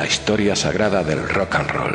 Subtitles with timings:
[0.00, 1.92] La historia sagrada del rock and roll.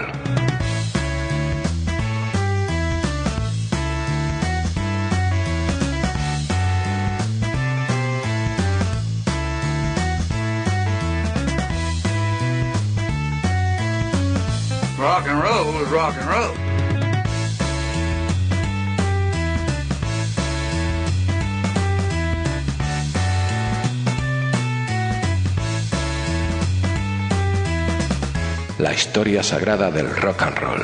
[15.00, 16.65] Rock and roll is rock and roll.
[28.86, 30.82] La historia sagrada del rock and roll.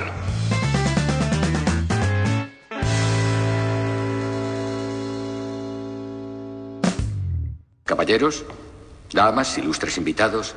[7.84, 8.44] Caballeros,
[9.14, 10.56] damas, ilustres invitados,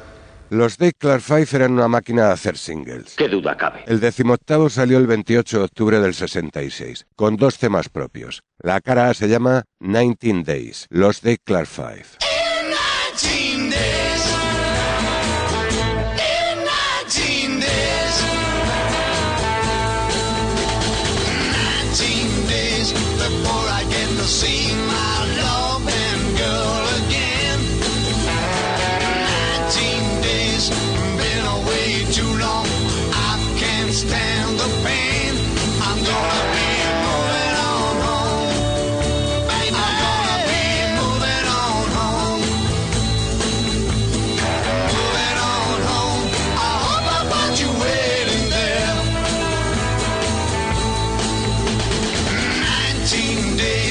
[0.48, 3.14] Los Dave Clark Five eran una máquina de hacer singles.
[3.14, 3.84] ¿Qué duda cabe?
[3.86, 8.42] El decimoctavo salió el 28 de octubre del 66, con dos temas propios.
[8.58, 12.06] La cara A se llama 19 Days, Los Dave Clark Five.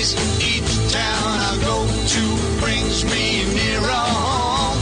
[0.03, 2.23] 19 days, each town I go to
[2.59, 4.77] brings me nearer home.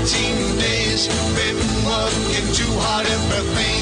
[0.00, 1.56] 19 days, been
[1.86, 3.75] working too hard, every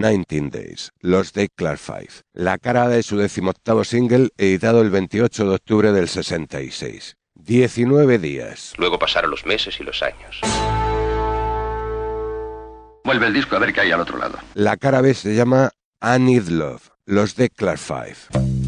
[0.00, 2.22] 19 Days, Los Dave Clark Five.
[2.32, 7.16] La cara de su decimoctavo single, editado el 28 de octubre del 66.
[7.34, 8.74] 19 días.
[8.78, 10.40] Luego pasaron los meses y los años.
[13.04, 14.38] vuelve el disco a ver qué hay al otro lado.
[14.54, 15.70] La cara B se llama
[16.02, 18.67] I Need Love, Los Dave Clark Five.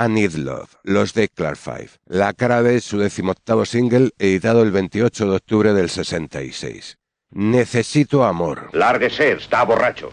[0.00, 1.90] I Need Love, los de Clark Five.
[2.06, 6.96] La cara B es su decimoctavo single, editado el 28 de octubre del 66.
[7.32, 8.70] Necesito amor.
[8.72, 10.10] Lárguese, está borracho.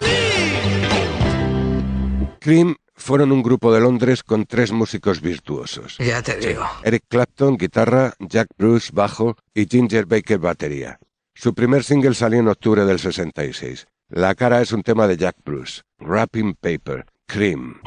[2.42, 5.98] Cream fueron un grupo de Londres con tres músicos virtuosos.
[6.00, 6.66] Ya te digo.
[6.84, 11.00] Eric Clapton, guitarra, Jack Bruce, bajo y Ginger Baker, batería.
[11.34, 13.88] Su primer single salió en octubre del 66.
[14.10, 17.80] La cara es un tema de Jack Bruce, Wrapping Paper, Cream.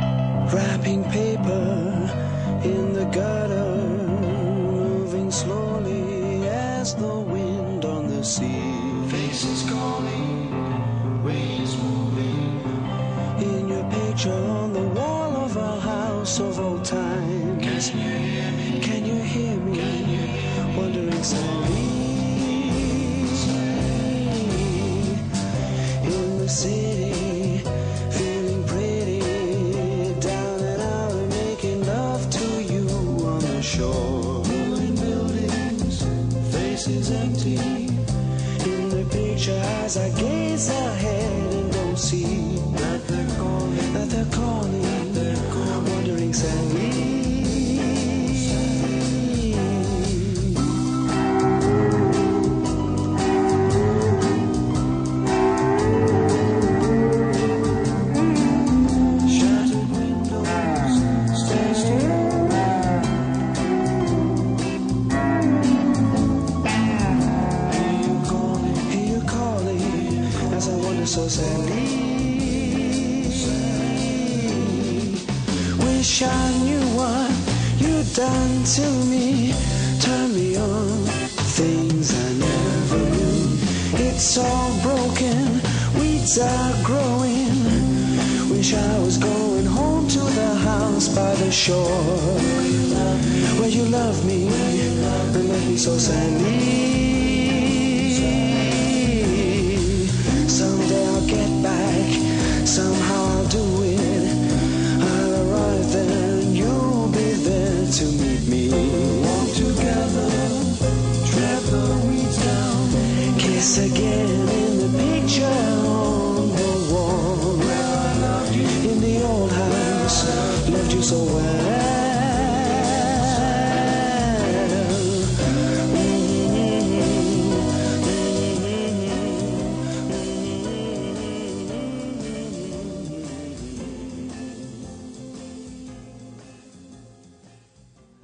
[0.50, 1.29] Wrapping paper.
[6.94, 9.08] the wind on the sea.
[9.08, 10.29] Faces calling.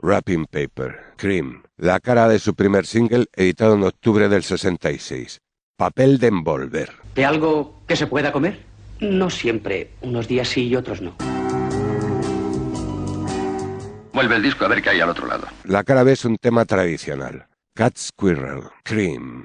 [0.06, 5.40] Wrapping Paper, Cream, la cara de su primer single editado en octubre del 66.
[5.76, 6.90] Papel de envolver.
[7.16, 8.60] ¿De algo que se pueda comer?
[9.00, 11.35] No siempre, unos días sí y otros no.
[14.16, 15.46] Vuelve el disco a ver qué hay al otro lado.
[15.64, 17.48] La cara B es un tema tradicional.
[17.74, 19.44] Cat Squirrel, Cream.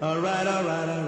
[0.00, 1.07] All right, all right, all right.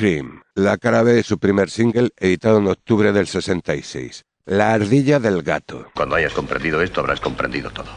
[0.00, 4.24] Cream, la cara B de su primer single editado en octubre del 66.
[4.46, 5.88] La ardilla del gato.
[5.94, 7.90] Cuando hayas comprendido esto, habrás comprendido todo.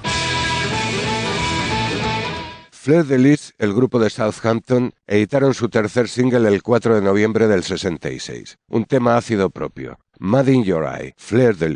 [2.74, 7.48] Fleur de Lis, el grupo de Southampton, editaron su tercer single el 4 de noviembre
[7.48, 8.57] del 66.
[8.67, 9.98] Un tema ácido propio.
[10.19, 11.69] Mad in Your Eye, Fleur de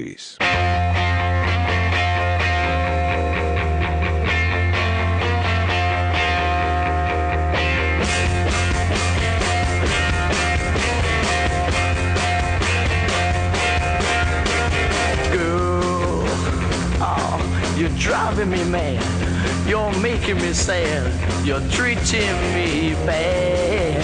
[17.77, 19.67] you're driving me mad.
[19.67, 21.11] You're making me sad.
[21.45, 24.03] You're treating me bad.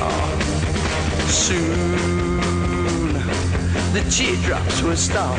[0.00, 2.16] Oh, soon
[3.96, 5.38] the teardrops will stop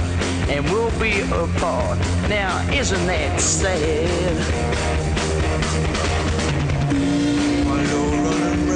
[0.49, 1.99] and we'll be apart.
[2.27, 4.07] Now, isn't that sad?
[7.67, 7.83] My
[8.23, 8.67] running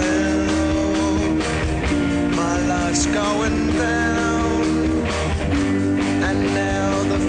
[2.36, 4.31] my life's going down,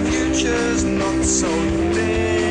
[0.06, 1.48] future's not so
[1.94, 2.41] dim.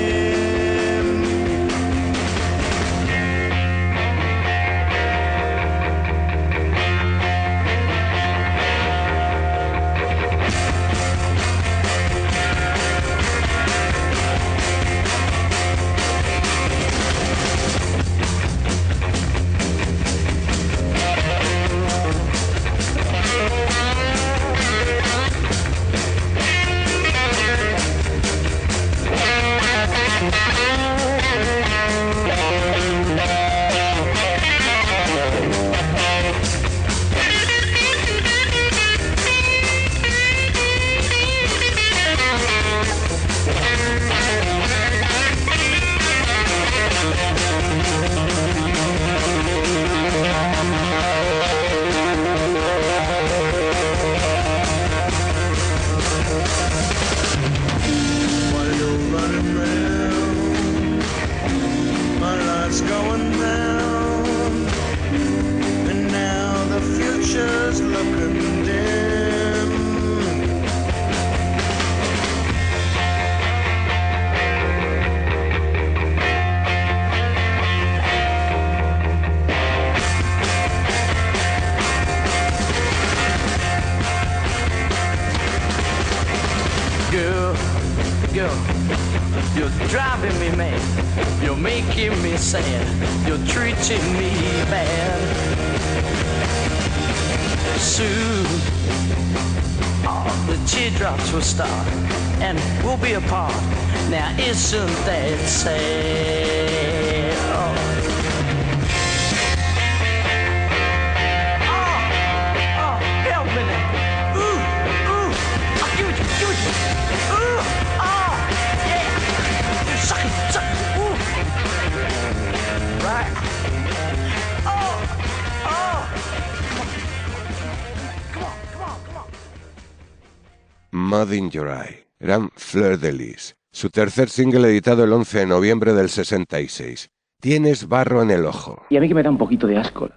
[131.33, 132.05] In Your Eye.
[132.19, 133.55] Eran Fleur de Lis.
[133.71, 137.09] Su tercer single editado el 11 de noviembre del 66.
[137.39, 138.83] Tienes barro en el ojo.
[138.89, 140.09] Y a mí que me da un poquito de asco.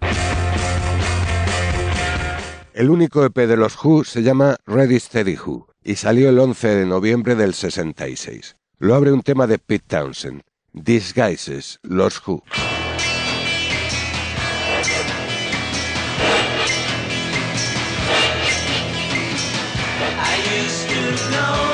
[2.75, 6.68] El único EP de los Who se llama Ready Steady Who y salió el 11
[6.75, 8.56] de noviembre del 66.
[8.78, 10.42] Lo abre un tema de Pete Townsend,
[10.73, 12.42] Disguises, los Who.
[21.30, 21.73] no.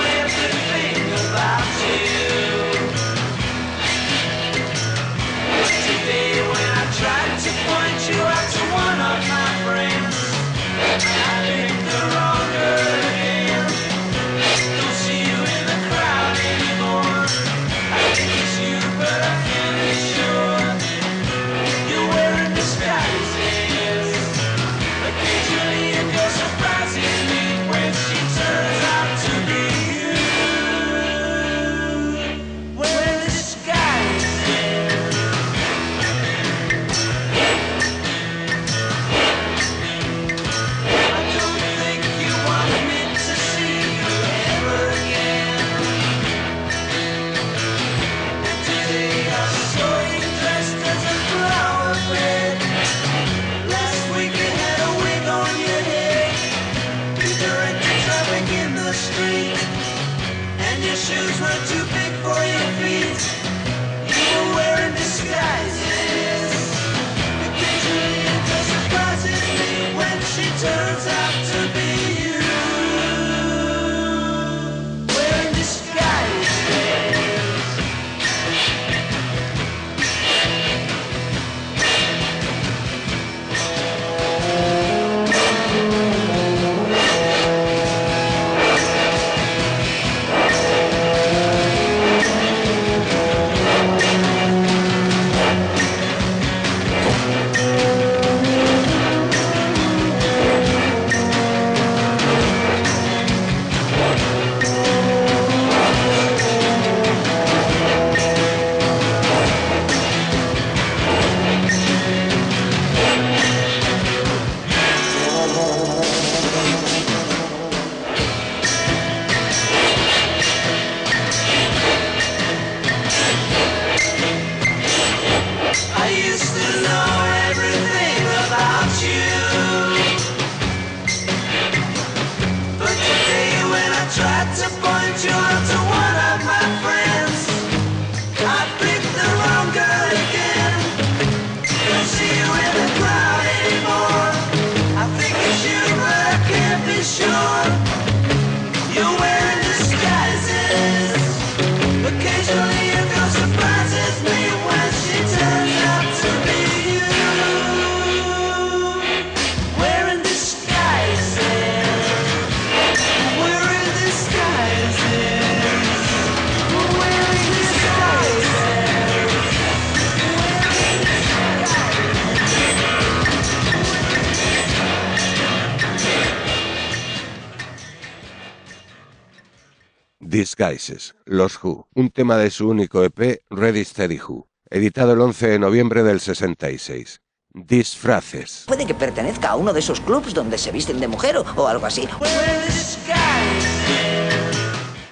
[180.60, 185.48] Disguises, Los Who, un tema de su único EP Ready Steady Who, editado el 11
[185.48, 187.22] de noviembre del 66.
[187.54, 188.64] Disfraces.
[188.66, 191.86] Puede que pertenezca a uno de esos clubs donde se visten de mujer o, algo
[191.86, 192.06] así.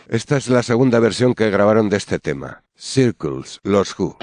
[0.08, 2.64] Esta es la segunda versión que grabaron de este tema.
[2.76, 4.18] Circles, Los Who.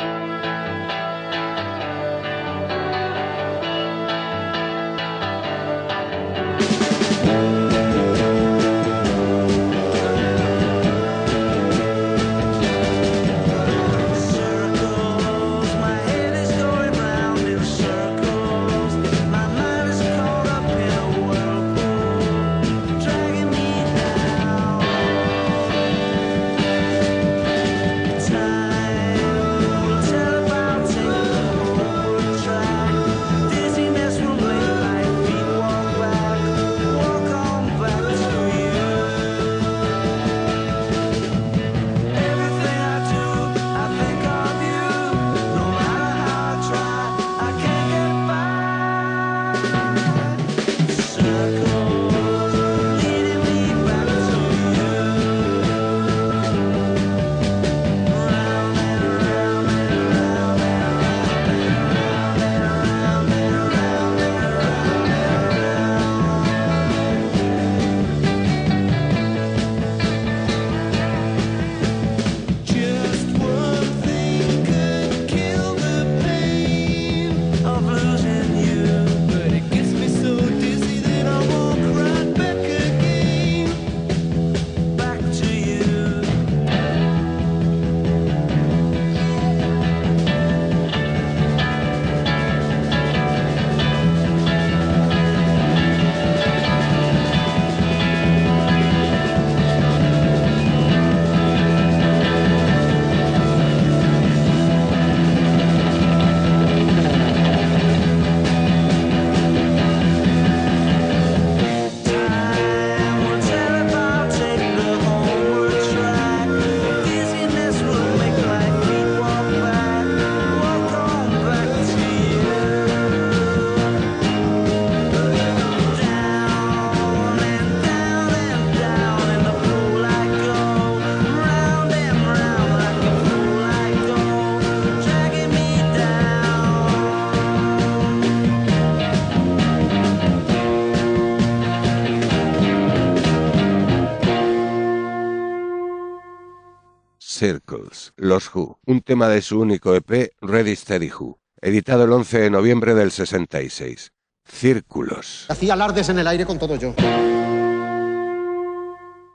[147.36, 152.39] Circles, Los Who, un tema de su único EP Ready Steady Who, editado el 11
[152.39, 154.13] de noviembre del 66.
[154.45, 155.45] Círculos.
[155.50, 156.95] Hacía alardes en el aire con todo yo.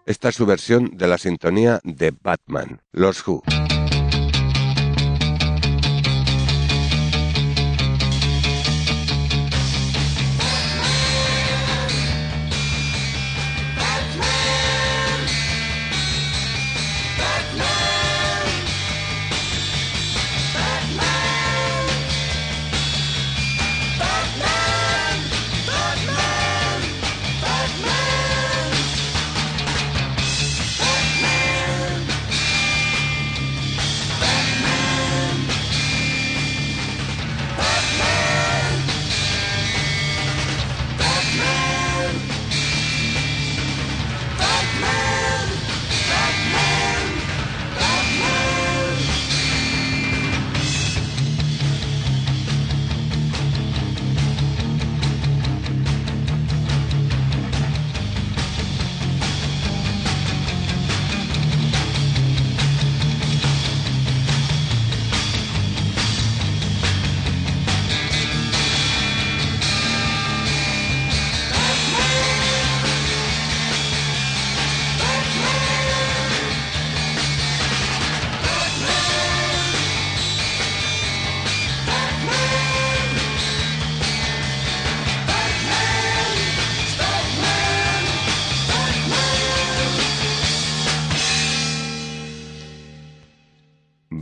[0.07, 3.43] Esta es su versión de la sintonía de Batman, Los Who.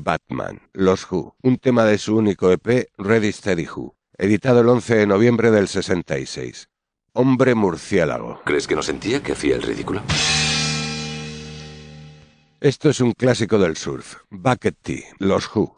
[0.09, 4.97] Batman, Los Who, un tema de su único EP Ready Steady Who, editado el 11
[4.97, 6.71] de noviembre del 66.
[7.13, 8.41] Hombre murciélago.
[8.47, 10.01] ¿Crees que no sentía que hacía el ridículo?
[12.61, 14.17] Esto es un clásico del surf.
[14.31, 15.77] Bucket Tea, Los Who.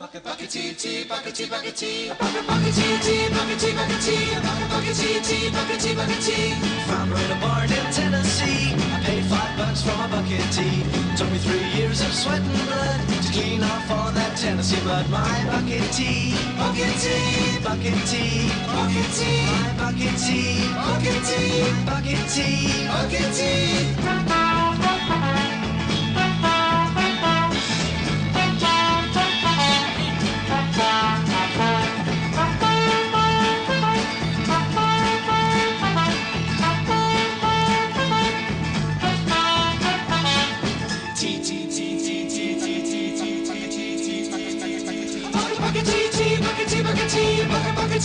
[47.92, 47.98] I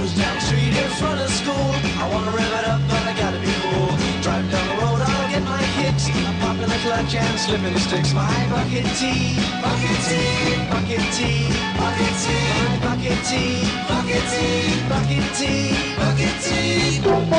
[0.00, 1.68] was down the street in front of school.
[2.00, 3.92] I wanna rev it up, but I gotta be cool.
[4.22, 6.08] Driving down the road, I'll get my kicks.
[6.08, 8.14] I'm popping the clutch and slipping the sticks.
[8.14, 15.26] My bucket tea, bucket tea, bucket tea, bucket tea, my bucket tea, bucket tea, bucket
[15.36, 17.34] tea, bucket tea.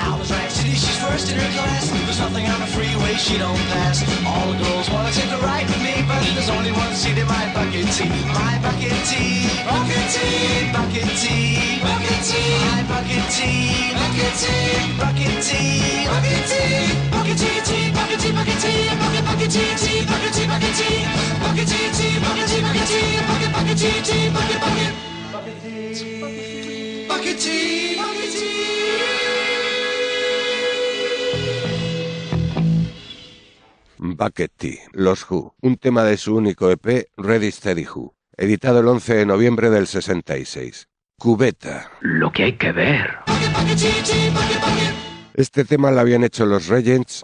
[0.09, 0.26] Ow
[1.11, 1.91] first in her class.
[1.91, 4.03] There's nothing on the freeway she don't pass.
[4.27, 7.27] All the girls wanna take a ride with me, but there's only one seat in
[7.27, 8.11] my bucket tea.
[8.35, 15.37] My bucket tea, bucket tea, bucket tea, bucket tea, my bucket tea, bucket tea, bucket
[15.47, 15.75] tea,
[16.11, 16.77] bucket tea,
[17.15, 20.99] bucket tea, tea, bucket tea, bucket tea, bucket bucket tea, tea, bucket tea, bucket tea,
[21.43, 24.93] bucket tea, tea, bucket tea, bucket tea, bucket bucket tea, tea, bucket bucket.
[25.33, 29.26] Bucket tea, bucket tea, bucket tea.
[34.15, 38.87] Bucket Tea, Los Who, un tema de su único EP Ready Steady Who, editado el
[38.87, 40.89] 11 de noviembre del 66.
[41.19, 41.91] Cubeta.
[42.01, 43.19] Lo que hay que ver.
[45.35, 47.23] Este tema lo habían hecho los Regents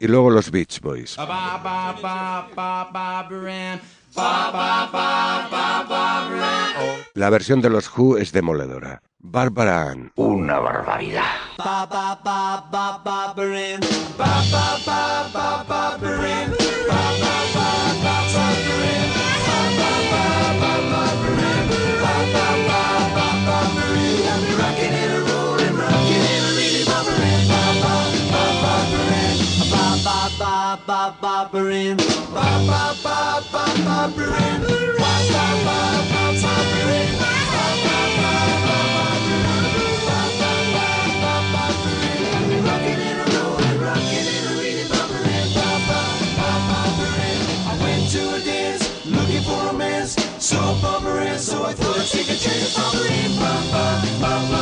[0.00, 1.16] y luego los Beach Boys.
[7.14, 9.00] La versión de los Who es demoledora.
[9.22, 10.10] Barbara Ann.
[10.16, 11.22] Una barbaridad.
[52.42, 54.61] Cheers on the reef, ba ba.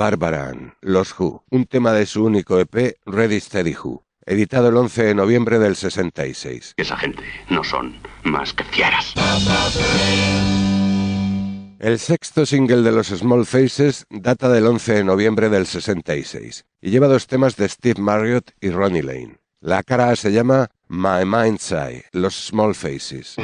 [0.00, 5.02] Barbaran, Los Who, un tema de su único EP, Ready Steady Who, editado el 11
[5.04, 6.72] de noviembre del 66.
[6.78, 9.12] Esa gente no son más que fieras.
[11.78, 16.90] El sexto single de los Small Faces data del 11 de noviembre del 66 y
[16.90, 19.36] lleva dos temas de Steve Marriott y Ronnie Lane.
[19.60, 23.36] La cara se llama My Mind's Eye, Los Small Faces.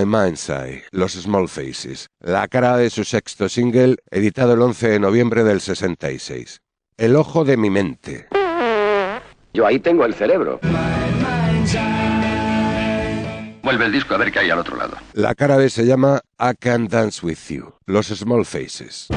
[0.00, 4.98] I'm Inside, los Small Faces, la cara de su sexto single, editado el 11 de
[4.98, 6.60] noviembre del 66.
[6.96, 8.26] El ojo de mi mente.
[9.52, 10.58] Yo ahí tengo el cerebro.
[13.62, 14.96] Vuelve el disco a ver qué hay al otro lado.
[15.12, 19.08] La cara B se llama I Can Dance With You, los Small Faces.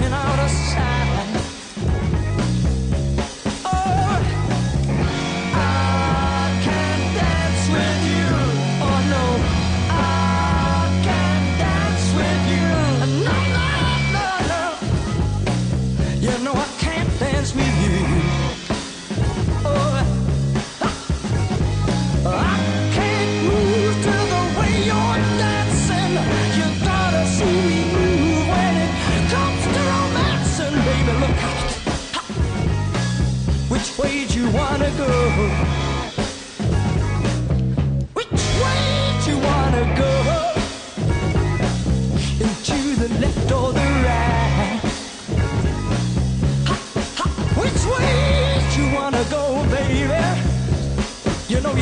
[0.00, 0.97] in outer sight.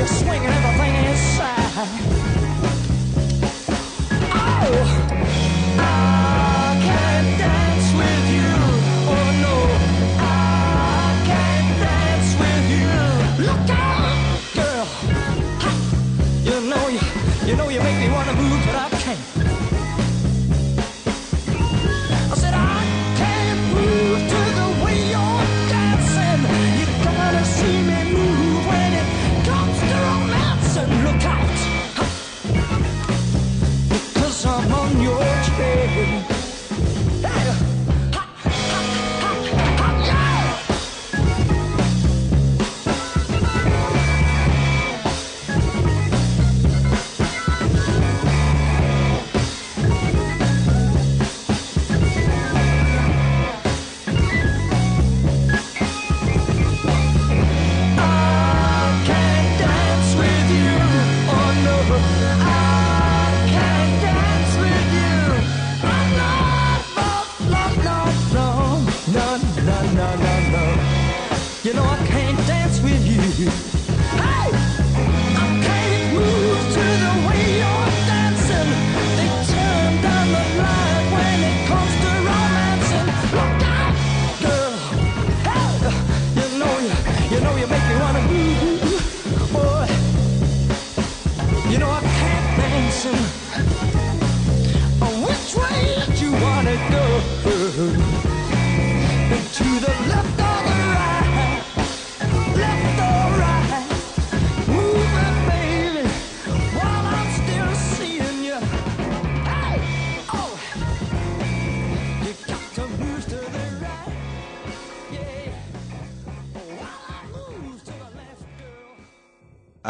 [0.07, 1.57] Swinging everything inside.
[4.69, 4.96] Oh,
[35.57, 36.36] você.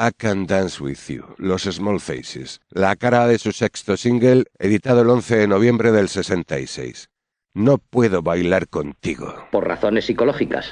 [0.06, 5.00] I Can Dance With You, Los Small Faces, la cara de su sexto single, editado
[5.00, 7.08] el 11 de noviembre del 66.
[7.54, 9.34] No puedo bailar contigo.
[9.50, 10.70] Por razones psicológicas.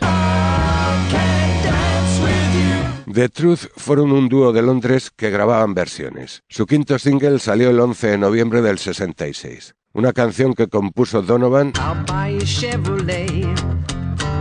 [3.12, 6.45] The Truth fueron un dúo de Londres que grababan versiones.
[6.49, 9.74] Su quinto single salió el 11 de noviembre del 66.
[9.95, 13.47] Una canción que compuso Donovan I'll buy you Chevrolet.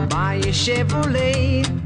[0.09, 1.82] Buy you Chevrolet.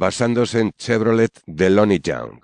[0.00, 2.40] Basándose en Chevrolet de Lonnie Young.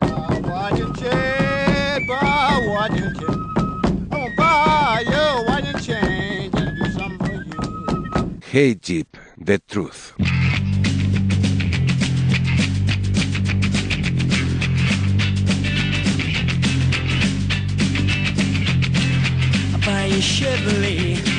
[8.53, 10.15] Hey Jeep, The Truth.
[19.85, 21.36] Buy you Chevrolet.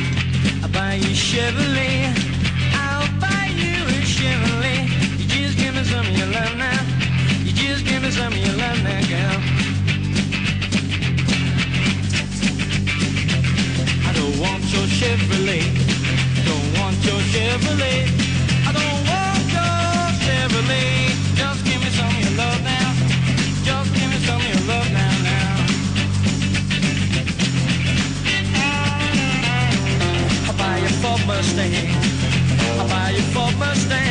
[1.00, 2.14] Chevrolet.
[2.74, 4.90] I'll buy you a Chevrolet.
[5.20, 6.82] You just give me some of your love now.
[7.44, 9.40] You just give me some of your love now, girl.
[14.08, 15.64] I don't want your Chevrolet.
[16.46, 18.27] Don't want your Chevrolet.
[31.38, 31.72] Mustang.
[32.80, 34.07] I'll buy you Ford Mustang.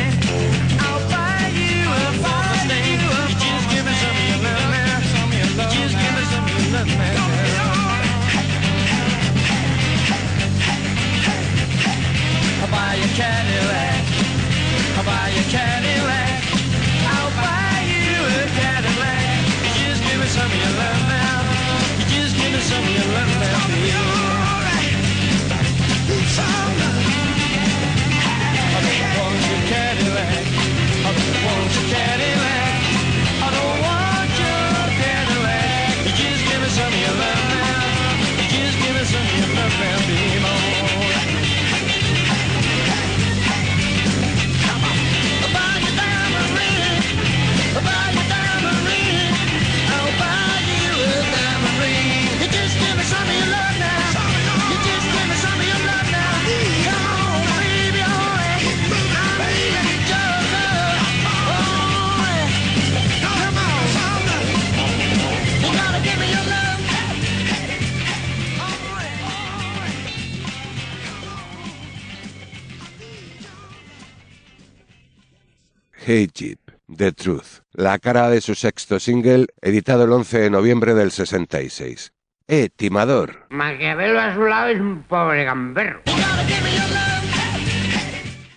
[76.09, 80.93] Hey Jeep, The Truth, la cara de su sexto single, editado el 11 de noviembre
[80.93, 82.13] del 66.
[82.47, 83.45] ¡Eh, timador!
[83.49, 86.03] Maquiavelo a su lado es un pobre gamberro.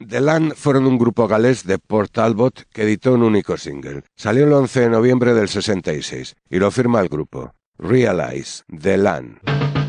[0.08, 4.04] The Land fueron un grupo galés de Port Talbot que editó un único single.
[4.14, 7.52] Salió el 11 de noviembre del 66 y lo firma el grupo.
[7.78, 9.79] Realize, The Land.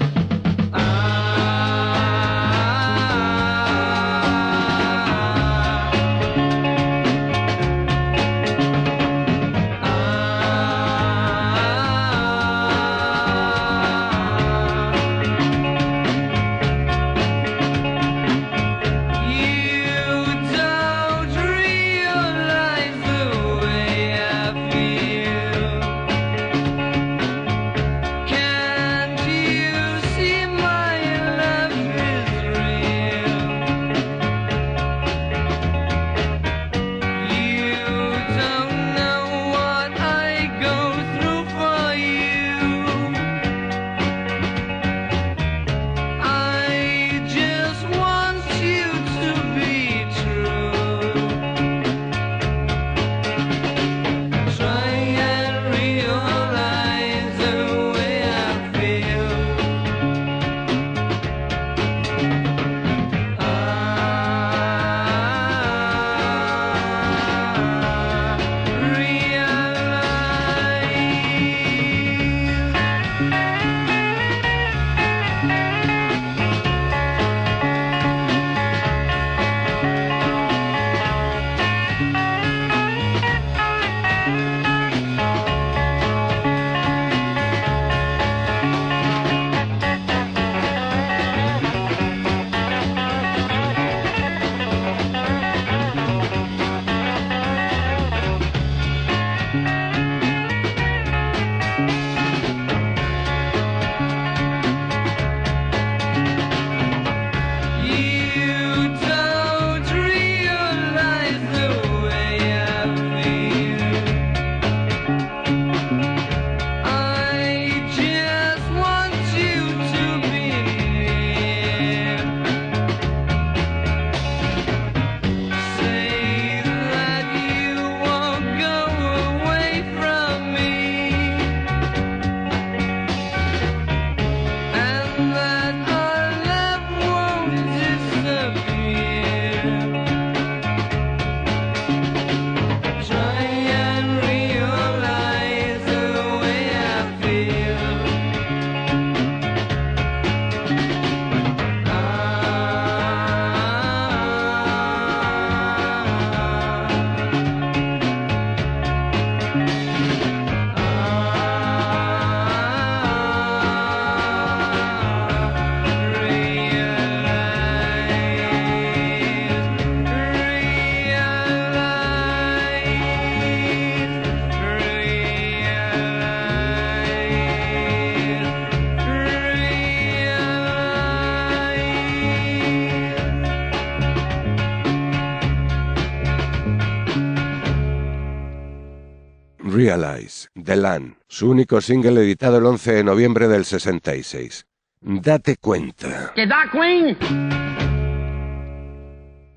[189.81, 194.67] Realize, The Land, su único single editado el 11 de noviembre del 66.
[195.01, 196.31] Date cuenta.
[196.35, 197.17] ¿Qué da, Queen?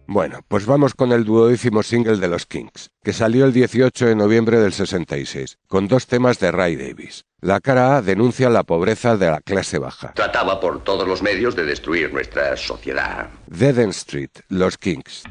[0.07, 4.15] Bueno, pues vamos con el duodécimo single de los Kings, que salió el 18 de
[4.15, 7.27] noviembre del 66, con dos temas de Ray Davis.
[7.43, 10.15] La cara A denuncia la pobreza de la clase baja.
[10.15, 13.29] Trataba por todos los medios de destruir nuestra sociedad.
[13.47, 15.25] Dead End Street, los Kings.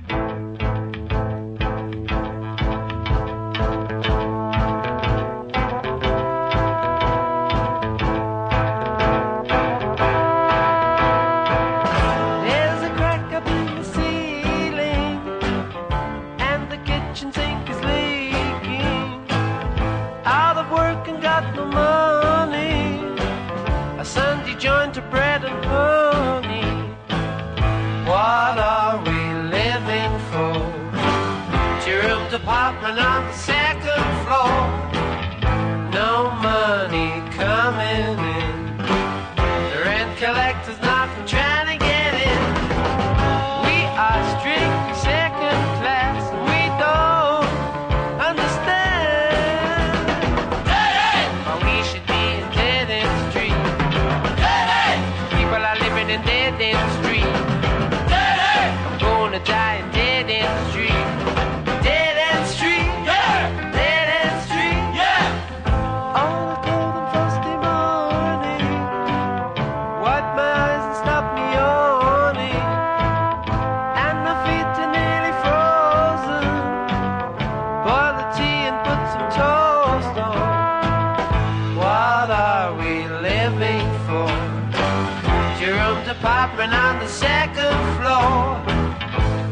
[86.71, 88.61] On the second floor.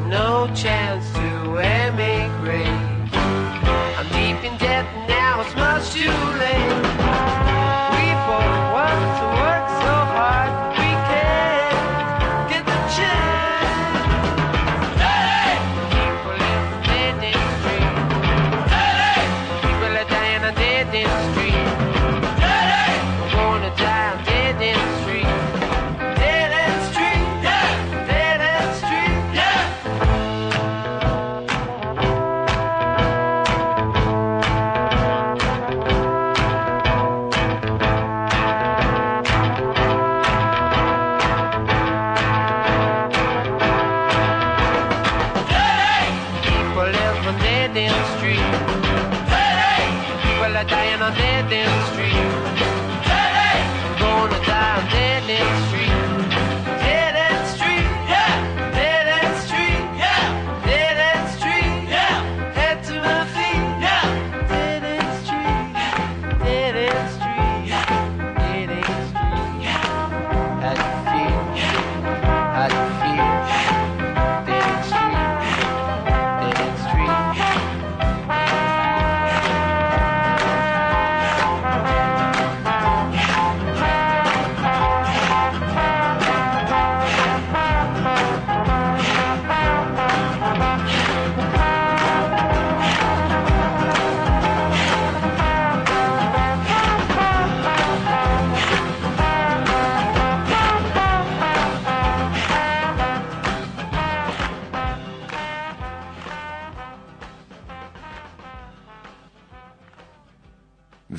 [0.07, 1.10] No chance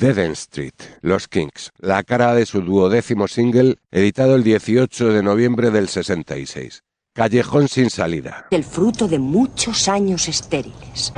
[0.03, 5.23] Dead End Street, Los Kings, la cara de su duodécimo single, editado el 18 de
[5.23, 6.83] noviembre del 66.
[7.13, 8.47] Callejón sin salida.
[8.51, 11.13] El fruto de muchos años estériles.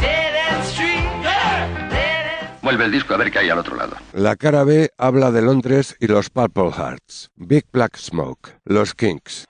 [2.61, 3.95] Vuelve el disco a ver qué hay al otro lado.
[4.13, 7.31] La cara B habla de Londres y los Purple Hearts.
[7.35, 9.47] Big Black Smoke, Los Kings.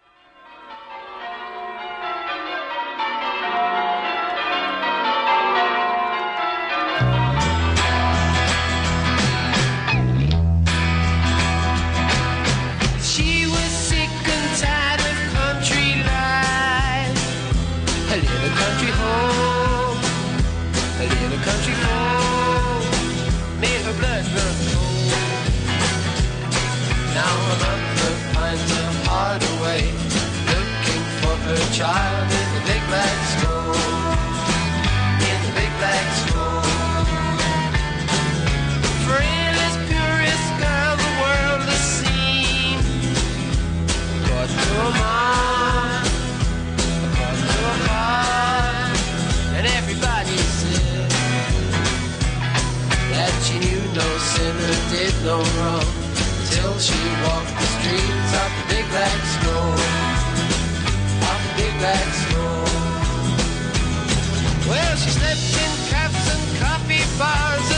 [64.97, 67.74] She slept in cabs and coffee bars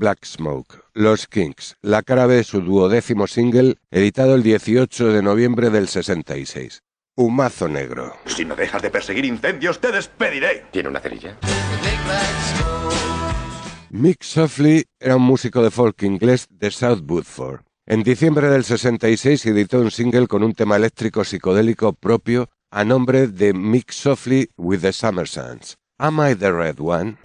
[0.00, 5.68] Black Smoke, Los Kings, la cara de su duodécimo single, editado el 18 de noviembre
[5.68, 6.82] del 66.
[7.16, 8.14] Humazo negro.
[8.24, 10.64] Si no dejas de perseguir incendios, te despediré.
[10.70, 11.36] ¿Tiene una cerilla?
[13.90, 17.60] Mick Softly era un músico de folk inglés de South Woodford.
[17.84, 23.26] En diciembre del 66 editó un single con un tema eléctrico psicodélico propio a nombre
[23.26, 25.76] de Mick Softly with the Summer Suns.
[25.98, 27.18] Am I the Red One?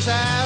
[0.00, 0.39] she's out.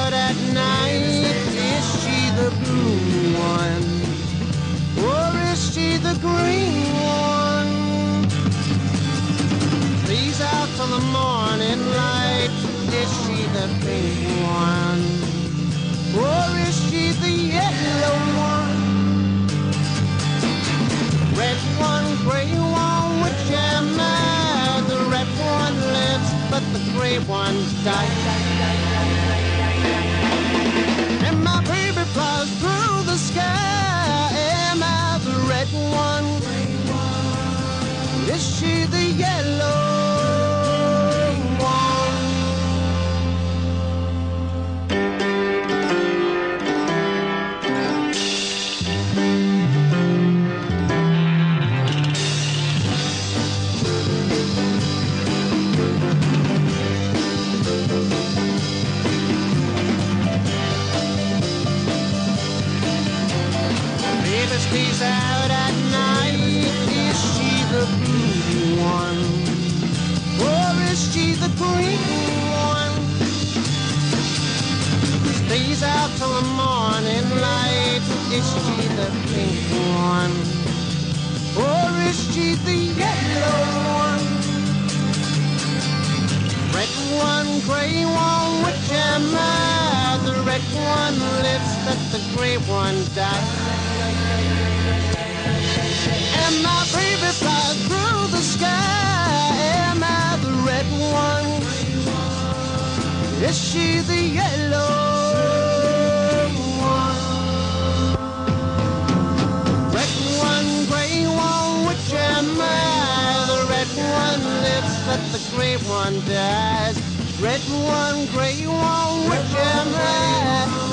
[115.05, 116.97] but the great one dies.
[117.39, 120.13] Red one, grey one, whichever.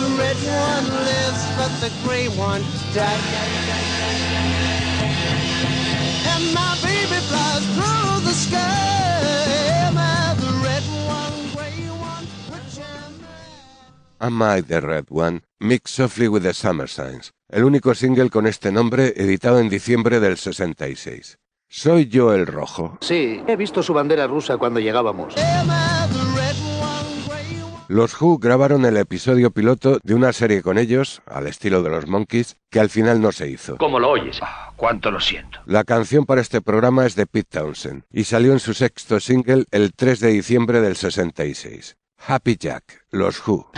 [0.02, 3.22] The red one lives, but the grey one dies.
[6.32, 8.58] And my baby flies through the sky.
[9.86, 13.36] Am I the red one, grey one, whichever?
[14.20, 15.42] Am I the red one?
[15.60, 17.30] Mixed softly with the summer signs.
[17.48, 21.38] El único single con este nombre editado en diciembre del 66.
[21.74, 22.98] Soy yo el rojo.
[23.00, 25.34] Sí, he visto su bandera rusa cuando llegábamos.
[27.88, 32.06] Los Who grabaron el episodio piloto de una serie con ellos, al estilo de los
[32.06, 33.78] Monkeys, que al final no se hizo.
[33.78, 34.38] ¿Cómo lo oyes?
[34.42, 35.60] Ah, cuánto lo siento.
[35.64, 39.64] La canción para este programa es de Pete Townsend y salió en su sexto single
[39.70, 41.96] el 3 de diciembre del 66.
[42.26, 43.70] Happy Jack, Los Who.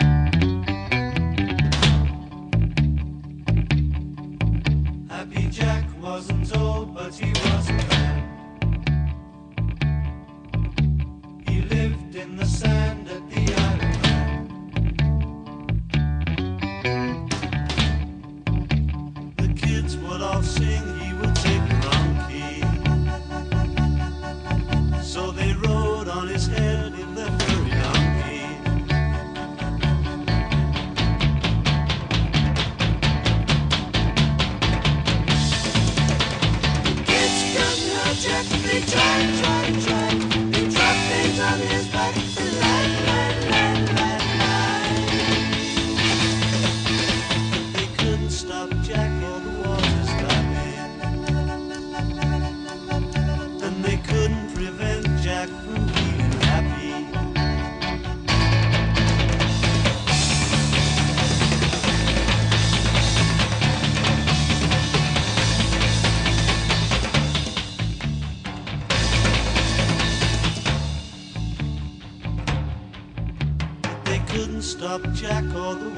[75.12, 75.93] Jack all the way.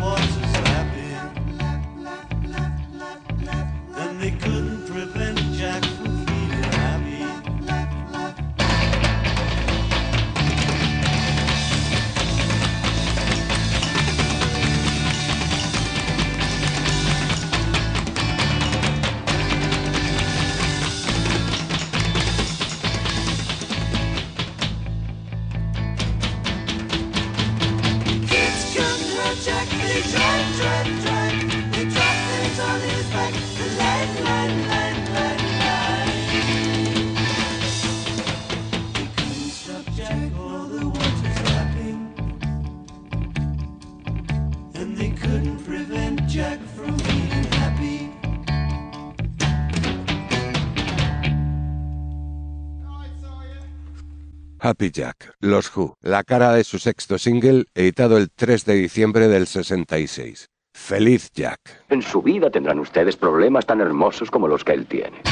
[54.78, 59.46] Jack, Los Who, la cara de su sexto single, editado el 3 de diciembre del
[59.46, 60.48] 66.
[60.74, 61.58] Feliz Jack.
[61.88, 65.22] En su vida tendrán ustedes problemas tan hermosos como los que él tiene.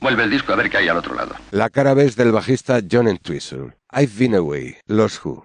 [0.00, 1.34] Vuelve el disco a ver qué hay al otro lado.
[1.52, 3.76] La cara B es del bajista John Entwistle.
[3.92, 5.44] I've Been Away, Los Who.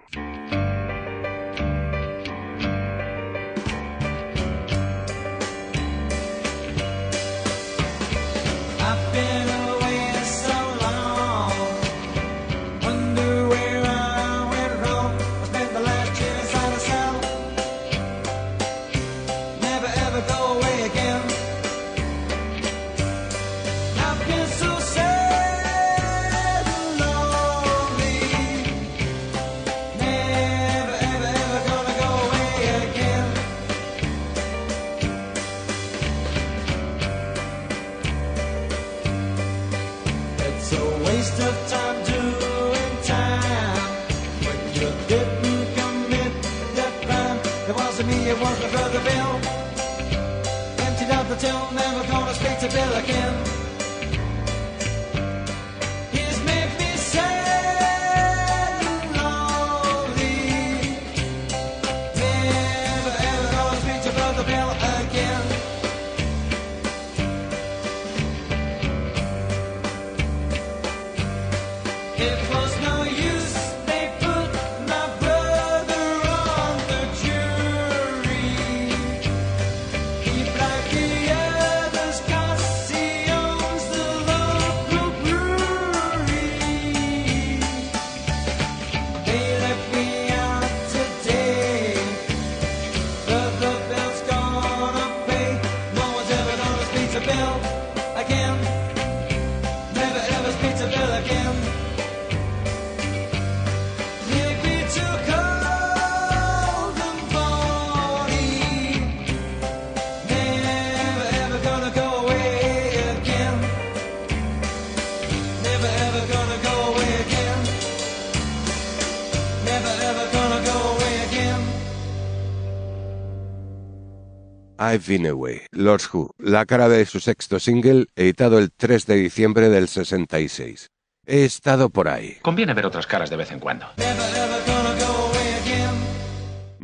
[124.94, 129.16] I've Been Away, Los Who, la cara de su sexto single, editado el 3 de
[129.16, 130.92] diciembre del 66.
[131.26, 132.38] He estado por ahí.
[132.42, 133.86] Conviene ver otras caras de vez en cuando.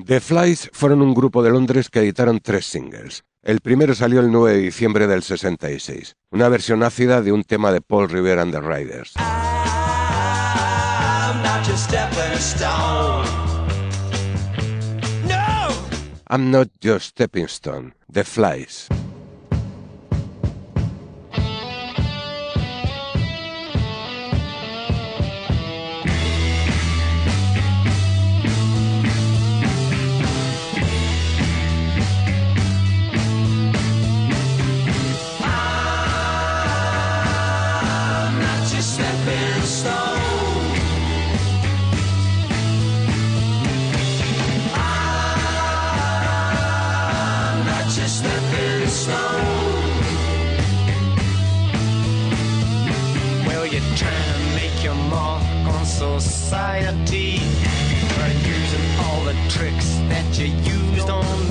[0.06, 3.24] The Flies fueron un grupo de Londres que editaron tres singles.
[3.42, 7.72] El primero salió el 9 de diciembre del 66, una versión ácida de un tema
[7.72, 9.14] de Paul Revere and the Riders.
[9.16, 11.66] I'm not
[12.60, 13.53] your!
[16.28, 18.88] I'm Not Your Stepping Stone, The Flies.
[56.54, 57.40] Society.
[58.18, 60.46] By using all the tricks that you
[60.94, 61.43] used on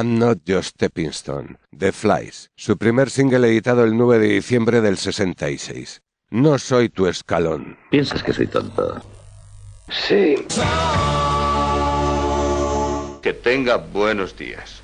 [0.00, 4.80] I'm Not Your Stepping Stone, The Flies, su primer single editado el 9 de diciembre
[4.80, 6.00] del 66.
[6.30, 7.76] No soy tu escalón.
[7.90, 8.98] ¿Piensas que soy tonto?
[9.90, 10.36] Sí.
[13.20, 14.80] Que tenga buenos días.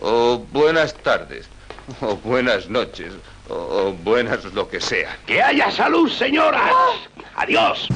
[0.00, 1.46] O buenas tardes.
[2.00, 3.12] O buenas noches.
[3.50, 5.18] O, o buenas lo que sea.
[5.26, 6.72] ¡Que haya salud, señoras!
[7.36, 7.86] ¡Adiós!